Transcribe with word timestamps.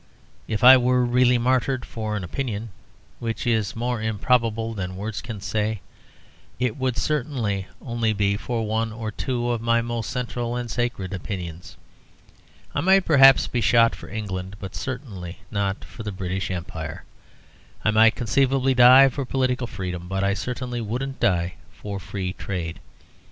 If 0.47 0.63
I 0.63 0.77
were 0.77 1.05
really 1.05 1.37
martyred 1.37 1.85
for 1.85 2.15
an 2.15 2.23
opinion 2.23 2.69
(which 3.19 3.45
is 3.45 3.75
more 3.75 4.01
improbable 4.01 4.73
than 4.73 4.95
words 4.95 5.21
can 5.21 5.39
say), 5.41 5.79
it 6.57 6.75
would 6.75 6.97
certainly 6.97 7.67
only 7.83 8.11
be 8.11 8.35
for 8.35 8.65
one 8.65 8.91
or 8.91 9.11
two 9.11 9.51
of 9.51 9.61
my 9.61 9.79
most 9.83 10.09
central 10.09 10.55
and 10.55 10.71
sacred 10.71 11.13
opinions. 11.13 11.77
I 12.73 12.81
might, 12.81 13.05
perhaps, 13.05 13.45
be 13.45 13.61
shot 13.61 13.93
for 13.93 14.09
England, 14.09 14.55
but 14.59 14.73
certainly 14.75 15.37
not 15.51 15.85
for 15.85 16.01
the 16.01 16.11
British 16.11 16.49
Empire. 16.49 17.03
I 17.85 17.91
might 17.91 18.15
conceivably 18.15 18.73
die 18.73 19.07
for 19.07 19.23
political 19.23 19.67
freedom, 19.67 20.07
but 20.07 20.23
I 20.23 20.33
certainly 20.33 20.81
wouldn't 20.81 21.19
die 21.19 21.57
for 21.71 21.99
Free 21.99 22.33
Trade. 22.33 22.79